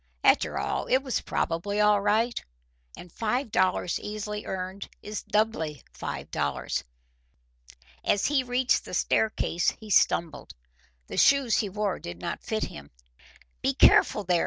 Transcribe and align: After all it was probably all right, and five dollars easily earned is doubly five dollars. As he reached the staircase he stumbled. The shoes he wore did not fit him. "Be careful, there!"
After 0.23 0.57
all 0.57 0.87
it 0.87 1.03
was 1.03 1.21
probably 1.21 1.79
all 1.79 2.01
right, 2.01 2.43
and 2.97 3.11
five 3.11 3.51
dollars 3.51 3.99
easily 3.99 4.47
earned 4.47 4.89
is 5.03 5.21
doubly 5.21 5.83
five 5.93 6.31
dollars. 6.31 6.83
As 8.03 8.25
he 8.25 8.41
reached 8.43 8.83
the 8.83 8.95
staircase 8.95 9.69
he 9.79 9.91
stumbled. 9.91 10.55
The 11.05 11.17
shoes 11.17 11.57
he 11.59 11.69
wore 11.69 11.99
did 11.99 12.19
not 12.19 12.43
fit 12.43 12.63
him. 12.63 12.89
"Be 13.61 13.75
careful, 13.75 14.23
there!" 14.23 14.39